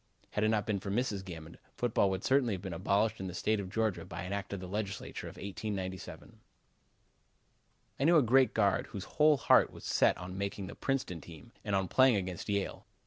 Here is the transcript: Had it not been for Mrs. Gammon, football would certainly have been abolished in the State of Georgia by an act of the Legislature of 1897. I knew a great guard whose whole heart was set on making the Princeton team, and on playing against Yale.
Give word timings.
Had 0.31 0.43
it 0.43 0.49
not 0.49 0.65
been 0.65 0.79
for 0.79 0.89
Mrs. 0.89 1.23
Gammon, 1.23 1.59
football 1.77 2.09
would 2.09 2.23
certainly 2.23 2.55
have 2.55 2.61
been 2.63 2.73
abolished 2.73 3.19
in 3.19 3.27
the 3.27 3.35
State 3.35 3.59
of 3.59 3.69
Georgia 3.69 4.03
by 4.03 4.23
an 4.23 4.33
act 4.33 4.51
of 4.51 4.59
the 4.59 4.67
Legislature 4.67 5.27
of 5.27 5.35
1897. 5.35 6.39
I 7.99 8.03
knew 8.05 8.17
a 8.17 8.23
great 8.23 8.55
guard 8.55 8.87
whose 8.87 9.03
whole 9.03 9.37
heart 9.37 9.71
was 9.71 9.83
set 9.85 10.17
on 10.17 10.39
making 10.39 10.65
the 10.65 10.73
Princeton 10.73 11.21
team, 11.21 11.51
and 11.63 11.75
on 11.75 11.87
playing 11.87 12.15
against 12.15 12.49
Yale. 12.49 12.87